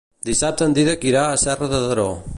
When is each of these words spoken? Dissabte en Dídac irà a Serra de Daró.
Dissabte 0.29 0.67
en 0.69 0.73
Dídac 0.77 1.05
irà 1.11 1.27
a 1.29 1.37
Serra 1.45 1.69
de 1.75 1.87
Daró. 1.89 2.13